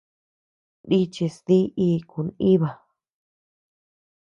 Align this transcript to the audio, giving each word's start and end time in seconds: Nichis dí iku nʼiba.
Nichis 0.87 1.35
dí 1.47 1.57
iku 1.87 2.19
nʼiba. 2.27 2.69